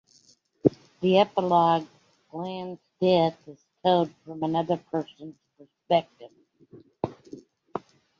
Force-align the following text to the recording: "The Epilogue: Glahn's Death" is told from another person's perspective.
"The 1.01 1.19
Epilogue: 1.19 1.85
Glahn's 2.31 2.79
Death" 2.99 3.37
is 3.47 3.63
told 3.83 4.09
from 4.25 4.41
another 4.41 4.77
person's 4.77 5.35
perspective. 5.55 6.31